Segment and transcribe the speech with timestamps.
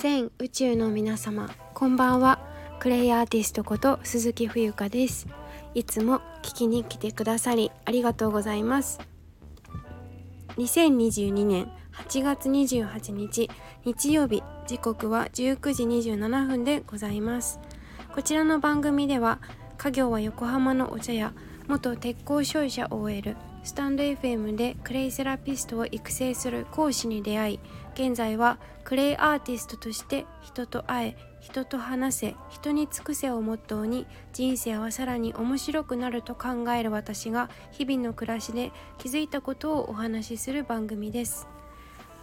[0.00, 2.38] 全宇宙の皆様こんばんは。
[2.78, 5.26] クレイアーティストこと鈴木冬香です。
[5.74, 8.98] いつも聞きに来てくださりありがとうございます。
[10.56, 13.50] 2022年8月28日
[13.84, 17.60] 日曜日時刻は19時27分でございます。
[18.14, 19.38] こちらの番組では
[19.76, 21.34] 家業は横浜のお茶屋
[21.70, 27.60] 元鉄鋼商社 OL スタンド FM でクレイセラピストを育成する講師に出会い
[27.94, 41.46] 現在はクレイアーティストとして人と会え人と話せ人に尽くせをモットーに人生はさらに面白くなると考える私が日々の暮らしで気づいたことをお話しする番組です。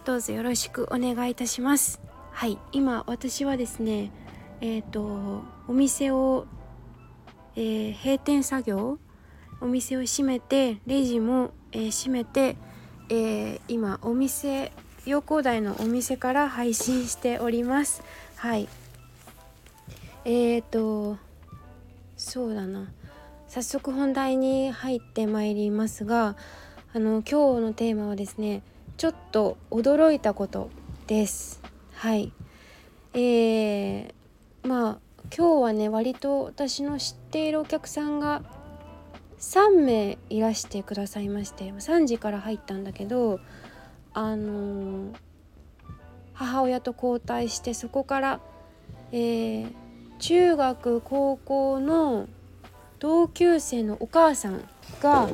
[0.04, 2.02] どうぞよろしくお願いいたします。
[2.32, 4.12] はい今私はですね
[4.60, 6.46] えっ、ー、とお店を、
[7.56, 8.98] えー、閉店作業
[9.60, 12.56] お店を閉めてレジも、えー、閉めて、
[13.08, 14.72] えー、今お店
[15.04, 18.02] 陽光台のお店から配信しております。
[18.36, 18.68] はい。
[20.24, 21.16] えーと
[22.16, 22.88] そうだな。
[23.48, 26.36] 早速本題に入ってまいりますが
[26.92, 28.62] あの今日のテーマはですね
[28.98, 30.70] ちょっと驚いたこと
[31.06, 31.62] です。
[31.94, 32.32] はい。
[33.14, 34.12] えー、
[34.64, 34.98] まあ
[35.34, 38.42] 今日はね割と私の知っているお客さんが
[39.38, 43.40] 3名いらしてくださいまして3時から入ったんだけど
[44.12, 45.14] あのー、
[46.34, 48.40] 母親と交代してそこから、
[49.12, 49.72] えー、
[50.18, 52.28] 中学高校の
[52.98, 54.68] 同級生のお母さん
[55.00, 55.28] が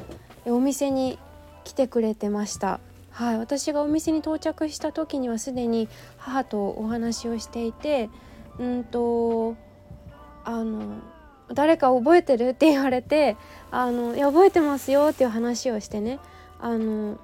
[0.45, 1.19] お店に
[1.65, 2.81] 来てくれてました。
[3.11, 5.89] はい、私がお店に到着した時にはすでに
[6.19, 8.11] 母とお話をしていて
[8.59, 9.57] うんと
[10.45, 10.97] あの
[11.53, 12.51] 誰か覚えてる？
[12.51, 13.37] って言われて
[13.71, 16.19] あのいや覚えてますよっていう話をしてね。
[16.61, 17.19] あの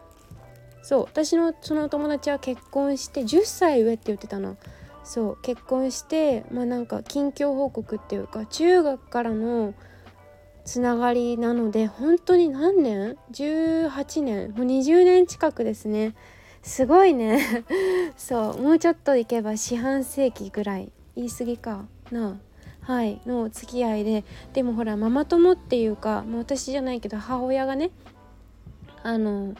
[0.82, 4.56] そう私のその友達は結婚して10歳上って言ってたの。
[5.02, 9.74] そう結婚してまあなんか近況報告っていうか中学からの
[10.64, 14.50] つながりなので本当に何年 ?18 年？
[14.50, 16.14] もう20年近くですね。
[16.62, 17.64] すごいね。
[18.16, 20.92] そうもうちょっといけば四半世紀ぐらい。
[21.16, 22.28] 言い過ぎかな。
[22.28, 22.49] あ
[22.82, 27.90] はいの付き合いででもほらママ友っていうか、まあ、私じゃないけど母親がね
[29.02, 29.54] あの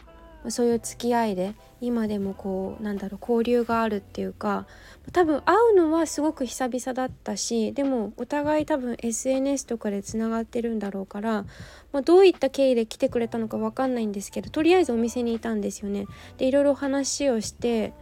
[0.49, 4.65] そういう付き合いで今でもこうなんだろう交流があるっていうか
[5.13, 11.45] 多分会うのはすごく久々だったしでもお互い多分 SNS とかでつながってるんだろうから、
[11.91, 16.07] まあ、どういった経緯で来てくれたのか分かんないんですけどとりあえずお店にいたんですよね。
[16.37, 17.93] でいろいろ話をして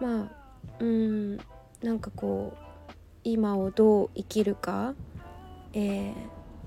[0.00, 0.46] まあ
[0.80, 1.36] うん
[1.82, 2.65] なんかこう
[3.32, 4.94] 今をどう生きるか、
[5.72, 6.12] えー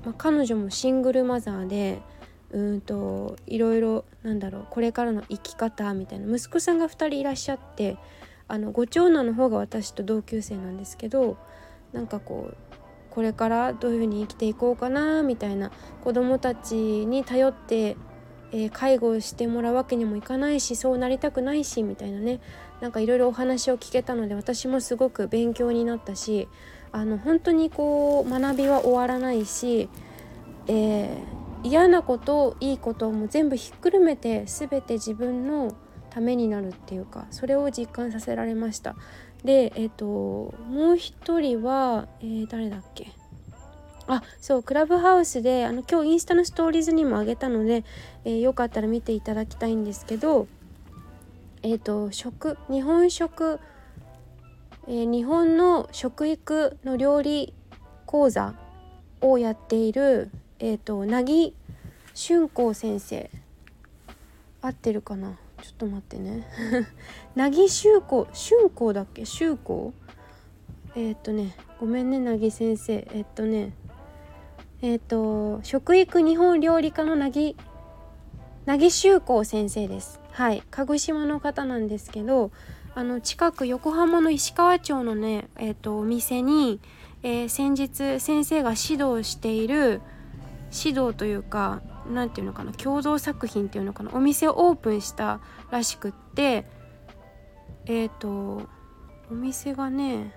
[0.06, 2.02] まあ、彼女もシングルマザーで
[2.52, 6.36] うんといろいろなんだろうこれからの生き方みたいな。
[6.36, 7.98] 息子さんが2人いらっしゃって
[8.48, 11.38] あのご長男の方が私と同級生なんですけど
[11.94, 12.58] なんかこう
[13.10, 15.72] これからどういうふうに生きていこうかなみたいな。
[16.04, 17.98] 子どもたちに頼って、
[18.52, 22.40] えー、介護してもらうわけにもいかないしそうなりたくないしみたいなね
[22.82, 26.48] なんかいろいろお話を聞けたので私もすごく勉強になったし
[26.92, 29.90] あの本当にこう学びは終わらないし、
[30.68, 35.76] えー、嫌なこといいことも全部ひっくるめて全て自分の
[36.10, 38.96] ためになるっていうかそれを実感させられました。
[39.44, 43.19] でえっ、ー、ともう一人は、えー、誰だっけ？
[44.12, 47.86] あそうクラブハウスであの今日インスタのストーリーズにもあげたので、
[48.26, 50.48] えー、よかったら見ていただきたいんですけど
[51.62, 53.60] えっ、ー、と食日本食、
[54.88, 57.54] えー、日本の食育の料理
[58.08, 58.56] 講座
[59.22, 61.56] をやっているえっ、ー、となぎ
[62.16, 63.30] 春光先生。
[64.62, 65.38] 合ってるかな？
[65.62, 66.46] ちょっと待ってね。
[67.36, 69.24] なぎ春光春光だっけ？
[69.24, 69.92] 春光
[70.96, 73.08] えっ、とねごめんねなぎ先生。
[73.14, 73.74] えっ、とね
[74.82, 77.56] えっ、と食育日本料理家のなぎ
[78.66, 80.20] なぎ修光先生です。
[80.32, 80.64] はい。
[80.70, 82.52] 鹿児島の方なんですけど
[82.96, 86.80] あの近く横浜の石川町のね、えーと、お店に、
[87.24, 90.02] えー、先日先生が指導している
[90.76, 95.40] 指導というか何て言うのかな共同作品っていうのかなお店をオープンした
[95.72, 96.66] らしくって
[97.86, 98.68] えっ、ー、と
[99.32, 100.34] お店がね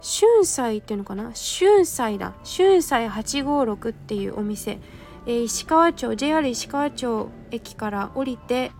[0.00, 1.32] 春菜っていうのかな？
[1.34, 2.34] 春菜だ。
[2.44, 4.78] 春菜856っていうお店。
[5.26, 8.72] えー、石川町 JR 石川町駅から降りて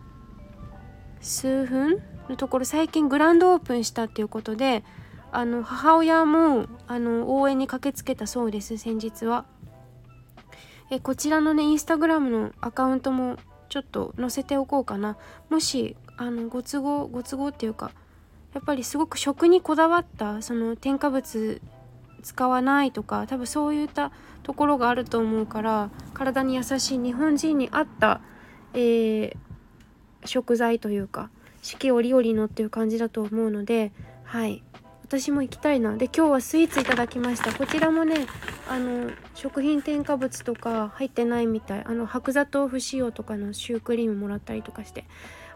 [1.20, 4.82] 数分のところ最近グランドオープンしたっていうことで
[5.30, 9.44] あの母親もあの応援に駆けつけたそうです先日は。
[10.90, 13.36] えこちらのねインスタグラムのアカウントも
[13.68, 15.18] ちょっと載せておこうかな。
[15.50, 17.90] もしあのご都合ご都合っていうか
[18.54, 21.60] やっぱりすごく食にこだわったその添加物
[22.22, 24.10] 使わないとか多分そういった
[24.42, 28.20] ところがあると思うから体に優しい日本人に合った、
[28.74, 29.36] えー、
[30.24, 31.30] 食材というか
[31.62, 33.92] 四季折々のっていう感じだと思うので
[34.24, 34.62] はい。
[35.04, 35.96] 私も行きたいな。
[35.96, 37.54] で今日はスイーツいただきました。
[37.54, 38.26] こちらもね
[38.68, 41.84] あの食品添加物とか入ってないみたい。
[41.86, 45.06] あの白砂糖不使用とかのシュークリームもらったりとかして。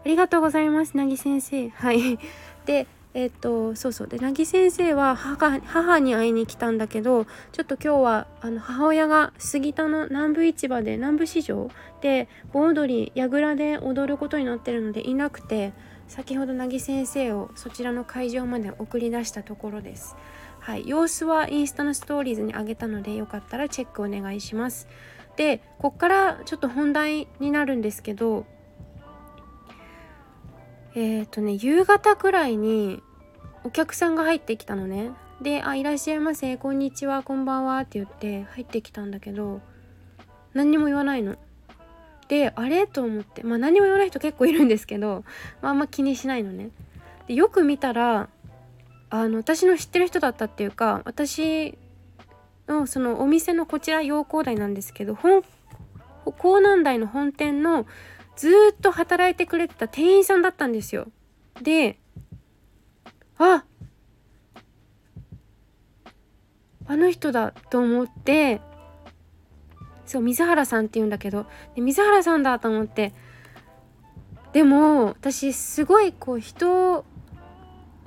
[0.03, 1.69] ありがとうございますなぎ先生。
[1.69, 2.17] はい。
[2.65, 11.69] でえっ、とそうそうでなぎ先生は母母に会いに来たんだけどちょっと今日はあの母親が杉田の南部市場で南部市場
[12.01, 15.73] で盆踊り櫓で踊ることになってるのでいなくて
[16.07, 20.15] 先ほどなぎ先生をそちらの会場まで送り出したところです。
[20.59, 24.87] はい、様子はインスタのストーリーズに上げたのでよかったらチェックお願いします。
[25.35, 28.45] でこっからちょっと本題になるんですけど
[30.95, 33.01] えっ、ー、とね夕方くらいに
[33.63, 35.11] お客さんが入ってきたのね。
[35.41, 39.61] で「あいらっしゃいませこんにちはこんばんは」って言って入ってきたんだけど
[40.53, 41.35] 何にも言わないの。
[42.29, 42.87] であれ？
[42.87, 45.23] と思ってまあ何も言わない人結構いるんですけど、
[45.61, 46.69] まあ、あんま気にしないのね。
[47.27, 48.29] でよく見たら
[49.09, 51.77] あの私の知ってる人だったっていうか私
[52.67, 55.43] のそのお店のこちら陽光台なんですけど本
[56.25, 57.85] 港南台の本店の
[58.35, 61.07] ずっと働いてくれてた店員さんだったんですよ。
[61.61, 61.99] で
[63.37, 63.63] あ
[66.85, 68.61] あの人だと思って
[70.05, 71.45] そう水原さんって言うんだけど
[71.75, 73.13] で水原さんだと思って
[74.51, 77.05] でも私すごいこう人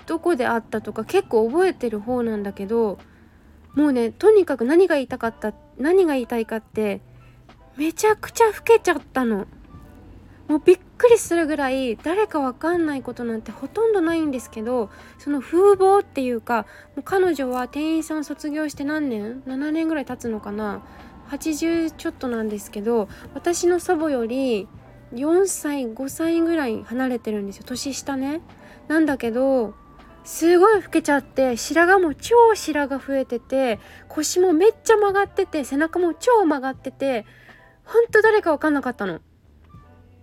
[0.07, 2.99] どこで会ったとか結構覚えてる方なんだけど
[3.75, 7.01] もうねとにかく何が言いたかった何が言いたいかって
[7.77, 9.47] めちゃくちゃ老けちゃったの。
[10.49, 20.83] もうびっくりするぐらい誰かわかんないことなんてほとんどないんですけどその風貌っていうかもう彼女は店員さん卒業して何年 ?7 年ぐらい経つのかな
[21.31, 24.69] ？80ちょっとなんですけど私の祖母より
[25.13, 28.41] 4歳5歳ぐらい離れてるんですよ年下ね
[28.87, 29.75] なんだけど
[30.25, 33.79] すごい老けちゃって白髪も超白髪増えてて
[34.09, 37.25] 腰もめっちゃ曲がってて背中も超曲がってて
[37.85, 39.21] ほんと誰か分かんなかったの。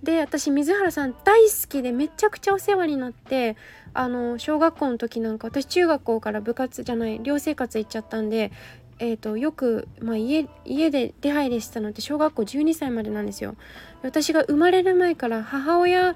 [0.03, 3.55] で私水原さん大好きでめちゃくちゃお世話になって
[3.93, 8.51] あの小学校の時なんか私中学校から部活じゃない寮生活行っちゃったんで
[8.99, 13.55] えーと、よく、まあ家、家で出入りしてたのって小学校12歳までなんですよ。
[14.03, 16.15] 私が生まれる前から母親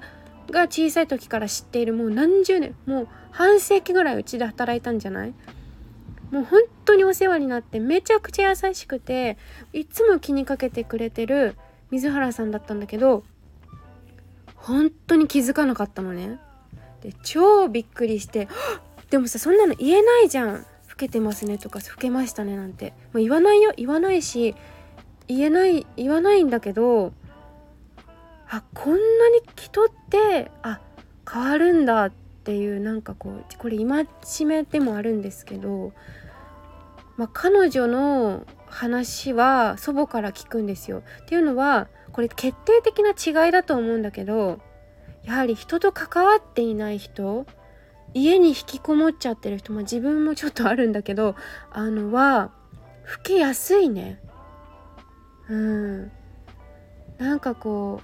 [0.50, 5.34] が小さい時から知っているもう何十年もう半世紀ぐらいうちで働いたんじゃない？
[6.30, 9.36] もう本当にお世話になってめちゃくちゃ優しくて
[9.72, 11.56] いつも気にかけてくれてる
[11.90, 13.24] 水原さんだったんだけど
[14.58, 16.38] 本当に気づかなかったのね。
[17.02, 18.48] で超びっくりして
[19.10, 20.64] でもさそんなの言えないじゃん老
[20.96, 24.54] けてますねとか老けましたねなんて、まあ、言わないよ言わないし
[25.28, 27.12] 言えない言わないんだけど
[28.50, 28.98] あこんな
[29.30, 30.80] に人ってあ
[31.30, 32.10] 変わるんだっ
[32.44, 34.06] ていうなんかこうこれ戒
[34.46, 35.92] めでもあるんですけど、
[37.16, 41.02] まあ、彼女の話は祖母から聞くんですよ。
[41.24, 44.60] っていうのはこれ決定的な違いだと思うんだけど
[45.24, 47.46] やはり人と関わっていない人
[48.14, 51.36] 家に引きこもっちゃってる人、まあ、自分もちょっとあるんだけど
[51.70, 52.50] あのは
[53.04, 54.20] 老けやすいね。
[55.48, 56.10] うん。
[57.18, 58.00] なんかこ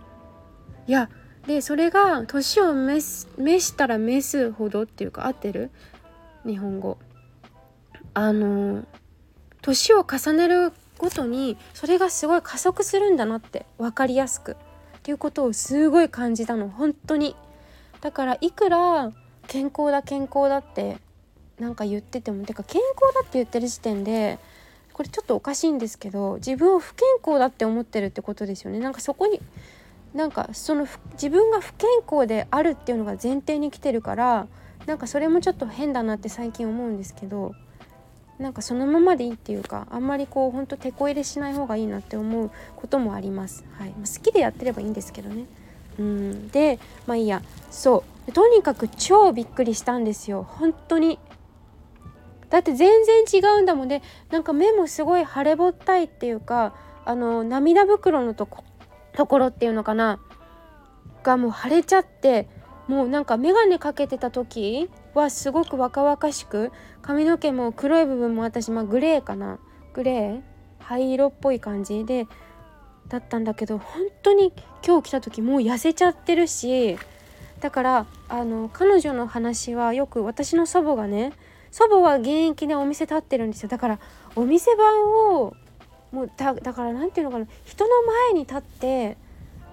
[0.86, 1.08] ういや
[1.46, 5.70] でそれが年を召したら召すほどっていうか合ってる？
[6.46, 6.98] 日本語。
[8.12, 8.84] あの
[9.62, 10.72] 年を重ねる
[11.04, 14.52] ごとにそれがすごい加速するんだなって分かりやすく。
[14.52, 14.56] っ
[15.04, 16.70] ていうことをすごい感じたの。
[16.70, 17.36] 本当に。
[18.00, 19.12] だからいくら
[19.46, 20.96] 健康だ健康だって
[21.58, 24.38] なんか言っててもてか健康だって言ってる時点で
[24.94, 28.78] これちょっとおかしいんですけど自分を不健康だって思ってるってことですよね。
[28.78, 29.40] なんかそこに
[30.14, 34.46] なんかその自分が不健康であるっていうのが前提に来てるから
[34.86, 37.54] なんかそれもちょっと変だなって最近思うんですけど
[38.38, 43.64] なんかそのままでいいっていうかあんまりこうほんとてこ入れしない方がいいなって思うこともあります。
[43.78, 45.46] はい、好きでやってればいいんですけどね。
[45.98, 46.48] うん。
[46.48, 47.42] でまあいいや。
[47.70, 48.32] そう。
[48.32, 50.42] とにかく超びっくりしたんですよ。
[50.48, 51.18] 本当に。
[52.50, 56.74] だって全然違うんだもんでなんか目もすごい腫れぼったいっていうか
[57.04, 58.62] あの涙袋のとこ
[59.12, 60.20] ところっていうのかな。
[61.22, 62.48] がもう腫れちゃって
[62.86, 69.58] もうなんか眼鏡かけてた時はすごく若々しく髪の毛も黒い部分も私まあグレーかな。
[69.92, 70.40] グレー？
[70.80, 72.26] 灰色っぽい感じで
[73.08, 74.52] だったんだけど本当に
[74.86, 76.98] 今日来た時もう痩せちゃってるし
[77.60, 81.32] だからあの彼女の話はよく私の祖母がね
[81.70, 83.68] 祖母は現役でお店立ってるんですよ。
[83.68, 83.98] だから
[84.36, 85.54] お店番を
[86.12, 89.16] もうだから何て言うのかな人の前に立って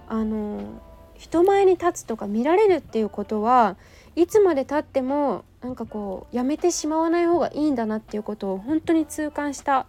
[0.08, 0.80] あの
[1.16, 3.76] 人前に立つとか見られるっていうことは
[4.14, 9.86] いつまでたってもなんかこうやめてしまわない方がいいんだなっていうことを本当に痛感した。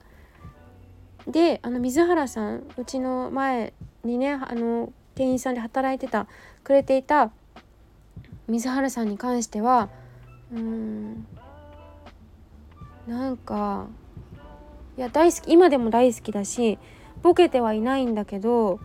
[1.27, 6.27] であの水原さんうちの前にねあの店員さんで働いてた
[6.63, 7.31] くれていた
[8.47, 9.89] 水原さんに関しては
[10.53, 11.25] うん
[13.07, 13.87] なんか
[14.97, 16.77] いや大好き今でも大好きだし
[17.21, 18.79] ボケてはいないんだけど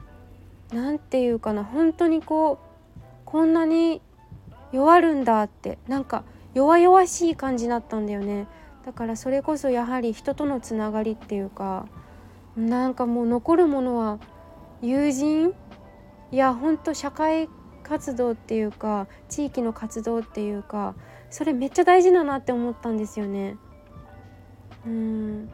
[0.73, 2.59] 何て言うかな本当にこう
[3.25, 4.00] こんなに
[4.72, 8.46] 弱るんだってなんか弱々しい感じだったんだよね。
[8.84, 11.87] だからそれこそやはり人とのつながりっていうか
[12.56, 14.18] なんかもう残るものは
[14.80, 15.52] 友人
[16.30, 17.48] いやほんと社会
[17.82, 20.94] 活動っていうか地域の活動っていうか
[21.30, 23.56] それめっちゃ大事だなって思ったんですよね。
[24.87, 25.50] うん。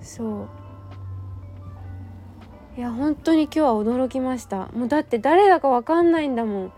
[0.00, 0.48] そう。
[2.78, 4.68] いや本当に今日は驚きました。
[4.68, 6.72] もうだって誰だか分かんないんだもん。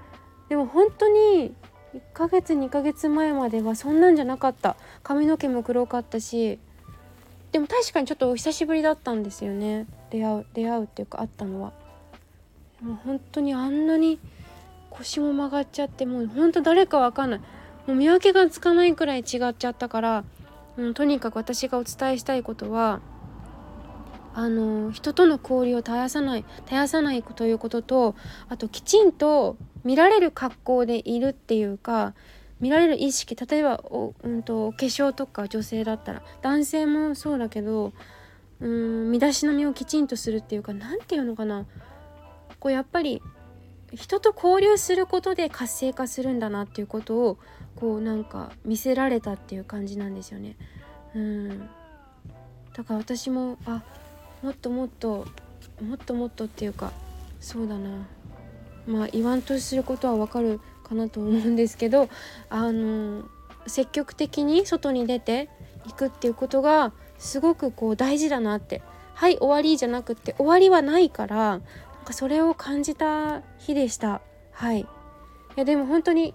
[0.48, 1.52] でも本当に
[1.94, 4.76] 1ヶ月2ヶ月前まではそんなんじゃなかった。
[5.02, 6.58] 髪の毛も黒かったし。
[7.52, 9.86] でも確かにちょっとお久しぶりだったんですよね。
[10.08, 11.74] 出会う出会うっていうか会ったのは。
[12.80, 14.18] もう本当にあんなに
[14.88, 17.40] 腰も曲がっちゃってもう本当誰かわかんない。
[17.86, 20.24] もう見分けがつかないくらい違っちゃったから、
[20.78, 23.00] う、とにかく私がお伝えしたいことは
[24.34, 28.14] あの人との交流を絶やさない絶やさないということと
[28.48, 32.14] あときちんと見られる格好でいるっていうか
[32.60, 37.92] 見られる意識例えばお,、うんと、化粧とか女性だったら男性もそうだけど
[38.60, 41.66] うん身だしなみをきちんとするっていうか何て言うのかな
[42.58, 43.22] こうやっぱり
[43.94, 47.38] 人と交流することで活性化するんだなっていうことを
[47.74, 50.56] こうなんか見せられたっていう感じなんですよね。
[51.14, 51.68] うん
[52.72, 53.82] だから私もあ
[54.42, 55.26] もっともっと
[55.80, 56.92] もっともっとっていうか
[57.40, 58.06] そうだな。
[58.86, 62.08] まあ言わんとすることはわかるかなと思うんですけど
[62.48, 63.24] あの
[63.66, 65.48] 積極的に外に出て
[65.86, 68.82] いくっていうことがすごくこう大事だなって。
[69.20, 71.60] はい終わりじゃなくって終わりはないからなん
[72.06, 74.22] かそれを感じた日でした。
[74.50, 74.80] はい。
[74.80, 74.86] い
[75.56, 76.32] やでも本当に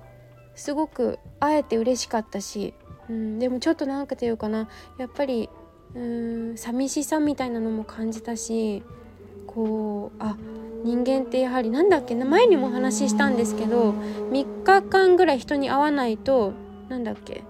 [0.53, 2.75] すごく会えて嬉しかったし、
[3.09, 4.69] うん、でもちょっとなんかていうかな。
[4.99, 5.49] やっぱり
[5.95, 8.83] うん寂しさみたいなのも感じたし
[9.47, 10.35] こうあ
[10.83, 16.53] 人間ってやはりなんだっけな前にもお話ししたんですけど3日間ぐらい人に会わないと
[16.89, 17.43] なんだっけ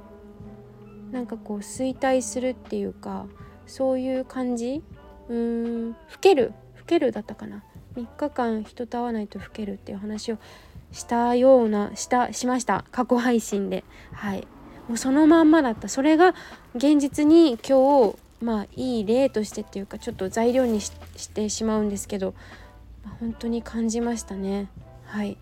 [1.11, 3.25] なんかこう衰退するっていうか
[3.65, 4.83] そういう感じ？
[5.27, 7.63] うーん老ける老けるだったかな。
[7.95, 10.37] 3日間人と会わないと老けるっていう話を
[10.91, 12.85] したようなしたしました。
[12.91, 13.83] 過去配信で。
[14.11, 14.47] はい。
[14.87, 15.87] もうそのまんまだった。
[15.87, 16.35] それが
[16.75, 20.89] 現実に今日まあいい例としてっていうかちょっと材料にし
[21.29, 22.33] てしまうんですけど、
[23.03, 24.69] まあ、本当に感じましたね。
[25.05, 25.37] はい。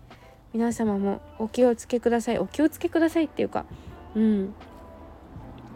[0.52, 2.38] 皆様もお気をつけください。
[2.38, 3.64] お気をつけくださいっていうか
[4.14, 4.54] うん。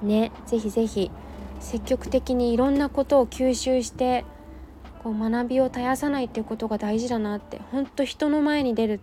[0.02, 1.10] ねぜひぜひ
[1.58, 4.24] 積極的にいろんなことを吸収して
[5.02, 9.00] こう学びを絶やさないっていうことが大事だなって本当人の前に出る。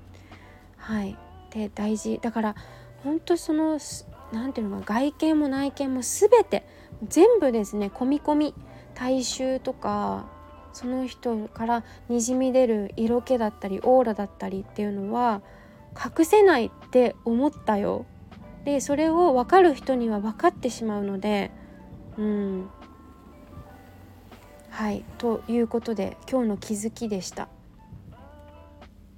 [0.78, 1.12] はい。
[1.12, 1.16] っ
[1.50, 2.20] て大事。
[2.22, 2.56] だから
[3.04, 3.78] 本当その
[4.32, 6.66] 何ていうのか外見も内見も全て
[7.08, 8.54] 全部ですね込み込み
[8.94, 10.26] 体臭とか
[10.74, 15.42] その人からにじみ出る色気だったりオーラだったりっていうのは
[15.96, 18.06] 隠せないって思ったよ。
[18.66, 21.52] でそれを分かる人には分かってしまうので
[22.18, 22.70] うん
[24.70, 27.48] はいということで今日の気づきでした。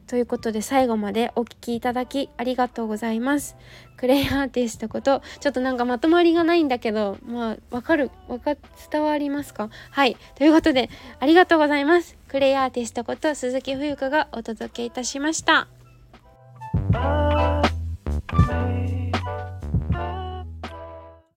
[0.07, 3.55] ということで最後までお聴きいただきありがとうございます。
[3.97, 8.55] クレイアーティストことちょっとなんかまとまりがないんだけどまあわかるわか
[8.91, 9.69] 伝わりますか？
[9.91, 12.17] はいということでありがとうございます。
[12.27, 15.67] クレイアーティストこと鈴木冬香がお届けいたしました。